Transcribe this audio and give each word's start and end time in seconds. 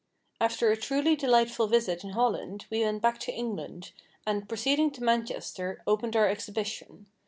After 0.39 0.71
a 0.71 0.77
truly 0.77 1.15
delightful 1.15 1.67
visit 1.67 2.03
in 2.03 2.13
Holland, 2.13 2.65
we 2.71 2.83
went 2.83 3.03
back 3.03 3.19
to 3.19 3.31
England; 3.31 3.91
and, 4.25 4.49
proceeding 4.49 4.89
to 4.93 5.03
Manchester, 5.03 5.83
opened 5.85 6.15
our 6.15 6.27
exhibition. 6.27 7.05